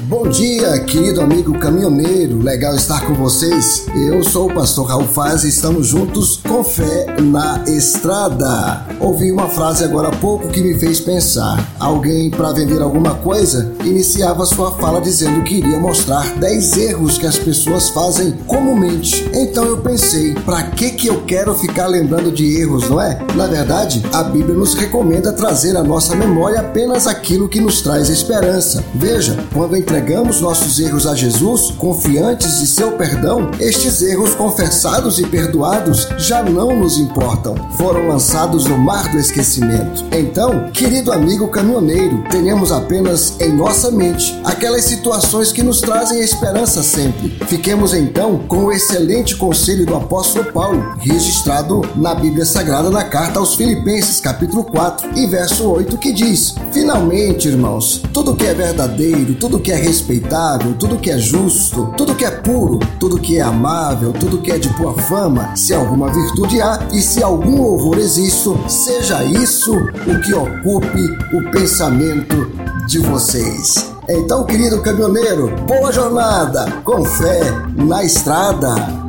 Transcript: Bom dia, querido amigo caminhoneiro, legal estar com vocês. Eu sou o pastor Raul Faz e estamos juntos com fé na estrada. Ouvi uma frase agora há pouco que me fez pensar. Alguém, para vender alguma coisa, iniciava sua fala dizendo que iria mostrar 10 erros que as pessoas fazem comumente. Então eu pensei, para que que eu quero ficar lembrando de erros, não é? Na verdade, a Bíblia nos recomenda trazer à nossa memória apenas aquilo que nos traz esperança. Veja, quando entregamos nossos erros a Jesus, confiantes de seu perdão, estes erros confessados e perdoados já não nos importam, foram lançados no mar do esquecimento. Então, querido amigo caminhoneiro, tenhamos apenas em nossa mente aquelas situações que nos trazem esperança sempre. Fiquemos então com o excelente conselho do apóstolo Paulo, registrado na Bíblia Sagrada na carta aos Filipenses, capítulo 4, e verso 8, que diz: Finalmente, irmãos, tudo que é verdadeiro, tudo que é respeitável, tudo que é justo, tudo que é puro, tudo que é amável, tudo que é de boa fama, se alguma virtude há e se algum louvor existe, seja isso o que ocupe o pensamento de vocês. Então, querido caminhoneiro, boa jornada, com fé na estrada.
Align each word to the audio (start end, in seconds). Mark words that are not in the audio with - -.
Bom 0.00 0.28
dia, 0.28 0.78
querido 0.80 1.22
amigo 1.22 1.58
caminhoneiro, 1.58 2.38
legal 2.38 2.76
estar 2.76 3.04
com 3.06 3.14
vocês. 3.14 3.86
Eu 3.94 4.22
sou 4.22 4.50
o 4.50 4.54
pastor 4.54 4.86
Raul 4.86 5.08
Faz 5.08 5.42
e 5.42 5.48
estamos 5.48 5.86
juntos 5.86 6.36
com 6.36 6.62
fé 6.62 7.16
na 7.18 7.64
estrada. 7.66 8.86
Ouvi 9.00 9.32
uma 9.32 9.48
frase 9.48 9.84
agora 9.84 10.08
há 10.08 10.16
pouco 10.16 10.48
que 10.48 10.60
me 10.60 10.78
fez 10.78 11.00
pensar. 11.00 11.66
Alguém, 11.80 12.30
para 12.30 12.52
vender 12.52 12.82
alguma 12.82 13.14
coisa, 13.14 13.72
iniciava 13.84 14.44
sua 14.44 14.72
fala 14.72 15.00
dizendo 15.00 15.42
que 15.42 15.56
iria 15.56 15.78
mostrar 15.78 16.36
10 16.36 16.76
erros 16.76 17.16
que 17.16 17.26
as 17.26 17.38
pessoas 17.38 17.88
fazem 17.88 18.32
comumente. 18.46 19.28
Então 19.32 19.64
eu 19.64 19.78
pensei, 19.78 20.34
para 20.34 20.62
que 20.64 20.90
que 20.90 21.06
eu 21.06 21.22
quero 21.22 21.54
ficar 21.54 21.86
lembrando 21.86 22.30
de 22.30 22.60
erros, 22.60 22.90
não 22.90 23.00
é? 23.00 23.18
Na 23.34 23.46
verdade, 23.46 24.02
a 24.12 24.22
Bíblia 24.22 24.54
nos 24.54 24.74
recomenda 24.74 25.32
trazer 25.32 25.74
à 25.74 25.82
nossa 25.82 26.14
memória 26.14 26.60
apenas 26.60 27.06
aquilo 27.06 27.48
que 27.48 27.60
nos 27.60 27.80
traz 27.80 28.10
esperança. 28.10 28.84
Veja, 28.94 29.36
quando 29.52 29.85
entregamos 29.86 30.40
nossos 30.40 30.80
erros 30.80 31.06
a 31.06 31.14
Jesus, 31.14 31.70
confiantes 31.70 32.58
de 32.58 32.66
seu 32.66 32.92
perdão, 32.92 33.52
estes 33.60 34.02
erros 34.02 34.34
confessados 34.34 35.20
e 35.20 35.26
perdoados 35.28 36.08
já 36.18 36.42
não 36.42 36.74
nos 36.76 36.98
importam, 36.98 37.54
foram 37.76 38.08
lançados 38.08 38.66
no 38.66 38.76
mar 38.76 39.08
do 39.12 39.16
esquecimento. 39.16 40.04
Então, 40.10 40.70
querido 40.72 41.12
amigo 41.12 41.46
caminhoneiro, 41.46 42.24
tenhamos 42.28 42.72
apenas 42.72 43.40
em 43.40 43.52
nossa 43.52 43.92
mente 43.92 44.36
aquelas 44.44 44.82
situações 44.82 45.52
que 45.52 45.62
nos 45.62 45.80
trazem 45.80 46.20
esperança 46.20 46.82
sempre. 46.82 47.38
Fiquemos 47.46 47.94
então 47.94 48.40
com 48.48 48.64
o 48.64 48.72
excelente 48.72 49.36
conselho 49.36 49.86
do 49.86 49.94
apóstolo 49.94 50.52
Paulo, 50.52 50.96
registrado 50.98 51.82
na 51.94 52.12
Bíblia 52.12 52.44
Sagrada 52.44 52.90
na 52.90 53.04
carta 53.04 53.38
aos 53.38 53.54
Filipenses, 53.54 54.18
capítulo 54.18 54.64
4, 54.64 55.16
e 55.16 55.28
verso 55.28 55.70
8, 55.70 55.96
que 55.96 56.12
diz: 56.12 56.56
Finalmente, 56.72 57.46
irmãos, 57.46 58.02
tudo 58.12 58.34
que 58.34 58.46
é 58.46 58.52
verdadeiro, 58.52 59.36
tudo 59.36 59.60
que 59.60 59.75
é 59.76 59.78
respeitável, 59.78 60.74
tudo 60.74 60.96
que 60.96 61.10
é 61.10 61.18
justo, 61.18 61.92
tudo 61.96 62.14
que 62.14 62.24
é 62.24 62.30
puro, 62.30 62.78
tudo 62.98 63.18
que 63.18 63.38
é 63.38 63.42
amável, 63.42 64.12
tudo 64.12 64.38
que 64.38 64.50
é 64.50 64.58
de 64.58 64.68
boa 64.70 64.94
fama, 64.94 65.54
se 65.54 65.74
alguma 65.74 66.10
virtude 66.10 66.60
há 66.60 66.88
e 66.92 67.00
se 67.00 67.22
algum 67.22 67.62
louvor 67.62 67.98
existe, 67.98 68.48
seja 68.68 69.22
isso 69.24 69.74
o 69.74 70.20
que 70.22 70.34
ocupe 70.34 71.02
o 71.34 71.50
pensamento 71.50 72.50
de 72.86 72.98
vocês. 73.00 73.92
Então, 74.08 74.44
querido 74.44 74.80
caminhoneiro, 74.80 75.52
boa 75.66 75.92
jornada, 75.92 76.70
com 76.84 77.04
fé 77.04 77.40
na 77.76 78.04
estrada. 78.04 79.05